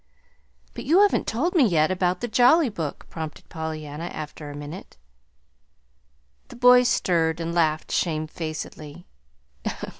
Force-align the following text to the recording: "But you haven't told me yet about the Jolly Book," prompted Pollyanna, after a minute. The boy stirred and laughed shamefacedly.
"But 0.73 0.85
you 0.85 1.01
haven't 1.01 1.27
told 1.27 1.53
me 1.53 1.63
yet 1.63 1.91
about 1.91 2.21
the 2.21 2.27
Jolly 2.27 2.69
Book," 2.69 3.05
prompted 3.11 3.47
Pollyanna, 3.49 4.05
after 4.05 4.49
a 4.49 4.55
minute. 4.55 4.97
The 6.47 6.55
boy 6.55 6.81
stirred 6.81 7.39
and 7.39 7.53
laughed 7.53 7.91
shamefacedly. 7.91 9.05